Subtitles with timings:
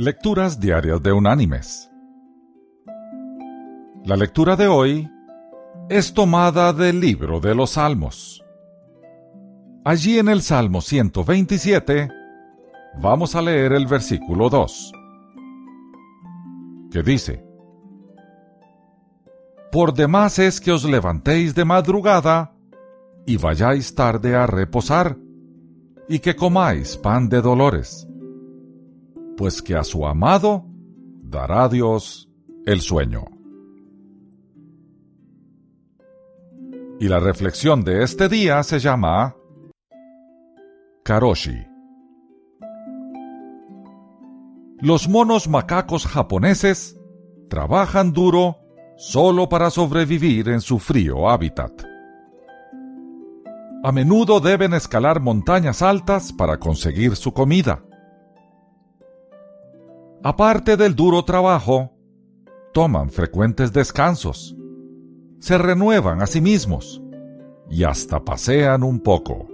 [0.00, 1.90] Lecturas Diarias de Unánimes.
[4.04, 5.10] La lectura de hoy
[5.88, 8.44] es tomada del libro de los Salmos.
[9.84, 12.10] Allí en el Salmo 127
[13.02, 14.92] vamos a leer el versículo 2,
[16.92, 17.44] que dice,
[19.72, 22.54] Por demás es que os levantéis de madrugada
[23.26, 25.18] y vayáis tarde a reposar,
[26.08, 28.08] y que comáis pan de dolores
[29.38, 30.64] pues que a su amado
[31.22, 32.28] dará Dios
[32.66, 33.24] el sueño.
[36.98, 39.36] Y la reflexión de este día se llama
[41.04, 41.56] Karoshi.
[44.80, 46.98] Los monos macacos japoneses
[47.48, 48.56] trabajan duro
[48.96, 51.80] solo para sobrevivir en su frío hábitat.
[53.84, 57.84] A menudo deben escalar montañas altas para conseguir su comida
[60.30, 61.90] Aparte del duro trabajo,
[62.74, 64.54] toman frecuentes descansos,
[65.38, 67.02] se renuevan a sí mismos
[67.70, 69.48] y hasta pasean un poco.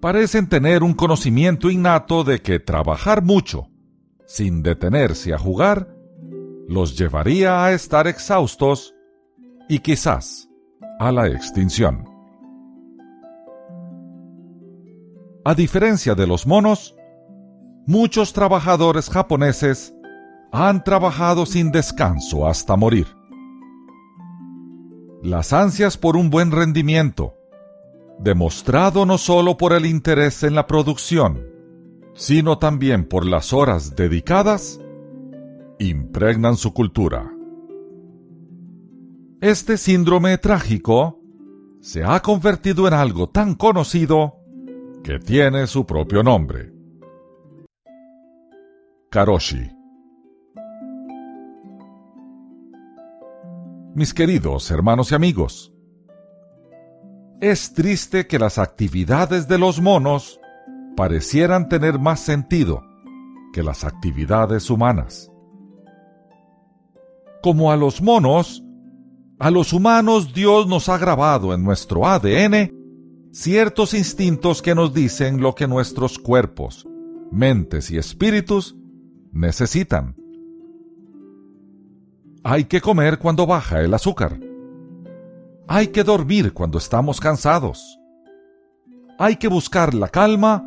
[0.00, 3.68] Parecen tener un conocimiento innato de que trabajar mucho,
[4.26, 5.94] sin detenerse a jugar,
[6.66, 8.92] los llevaría a estar exhaustos
[9.68, 10.48] y quizás
[10.98, 12.06] a la extinción.
[15.44, 16.96] A diferencia de los monos,
[17.86, 19.94] muchos trabajadores japoneses
[20.52, 23.06] han trabajado sin descanso hasta morir.
[25.22, 27.34] Las ansias por un buen rendimiento,
[28.18, 31.42] demostrado no solo por el interés en la producción,
[32.14, 34.80] sino también por las horas dedicadas,
[35.78, 37.30] impregnan su cultura.
[39.40, 41.20] Este síndrome trágico
[41.80, 44.36] se ha convertido en algo tan conocido
[45.02, 46.73] que tiene su propio nombre.
[49.14, 49.70] Karoshi.
[53.94, 55.72] Mis queridos hermanos y amigos,
[57.40, 60.40] es triste que las actividades de los monos
[60.96, 62.82] parecieran tener más sentido
[63.52, 65.30] que las actividades humanas.
[67.40, 68.64] Como a los monos,
[69.38, 75.40] a los humanos Dios nos ha grabado en nuestro ADN ciertos instintos que nos dicen
[75.40, 76.84] lo que nuestros cuerpos,
[77.30, 78.76] mentes y espíritus
[79.34, 80.16] necesitan.
[82.44, 84.38] Hay que comer cuando baja el azúcar.
[85.66, 87.98] Hay que dormir cuando estamos cansados.
[89.18, 90.64] Hay que buscar la calma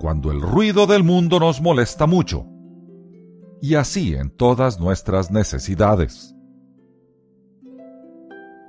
[0.00, 2.46] cuando el ruido del mundo nos molesta mucho.
[3.60, 6.34] Y así en todas nuestras necesidades.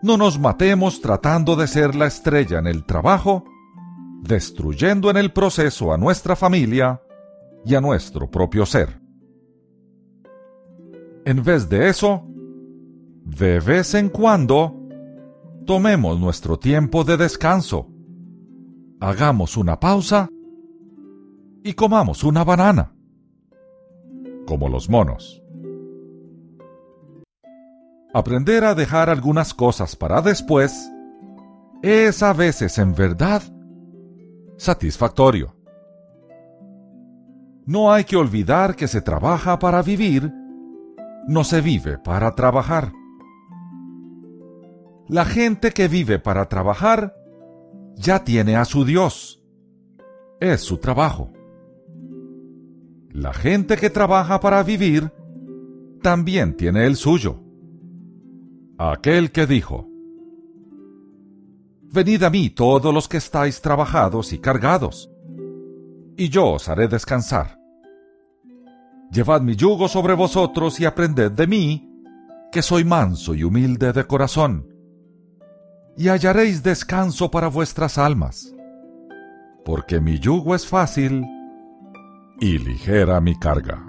[0.04, 3.46] No nos matemos tratando de ser la estrella en el trabajo,
[4.22, 7.02] destruyendo en el proceso a nuestra familia
[7.66, 9.03] y a nuestro propio ser.
[11.26, 12.26] En vez de eso,
[13.24, 14.76] de vez en cuando,
[15.66, 17.88] tomemos nuestro tiempo de descanso,
[19.00, 20.30] hagamos una pausa
[21.64, 22.94] y comamos una banana,
[24.46, 25.42] como los monos.
[28.14, 30.92] Aprender a dejar algunas cosas para después
[31.82, 33.42] es a veces en verdad
[34.58, 35.56] satisfactorio.
[37.66, 40.32] No hay que olvidar que se trabaja para vivir
[41.28, 42.92] no se vive para trabajar.
[45.08, 47.16] La gente que vive para trabajar
[47.96, 49.44] ya tiene a su Dios.
[50.40, 51.32] Es su trabajo.
[53.12, 55.12] La gente que trabaja para vivir
[56.02, 57.40] también tiene el suyo.
[58.78, 59.88] Aquel que dijo,
[61.94, 65.12] Venid a mí todos los que estáis trabajados y cargados,
[66.18, 67.63] y yo os haré descansar.
[69.14, 71.88] Llevad mi yugo sobre vosotros y aprended de mí,
[72.52, 74.68] que soy manso y humilde de corazón,
[75.96, 78.56] y hallaréis descanso para vuestras almas,
[79.64, 81.24] porque mi yugo es fácil
[82.40, 83.86] y ligera mi carga.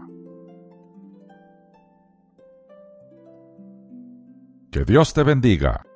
[4.71, 5.87] Que Dios te bendiga.